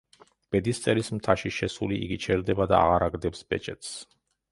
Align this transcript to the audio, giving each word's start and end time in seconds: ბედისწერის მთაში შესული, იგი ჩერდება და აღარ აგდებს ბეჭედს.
ბედისწერის 0.53 1.11
მთაში 1.17 1.51
შესული, 1.57 1.99
იგი 2.05 2.17
ჩერდება 2.23 2.67
და 2.73 2.79
აღარ 2.87 3.05
აგდებს 3.09 3.45
ბეჭედს. 3.53 3.93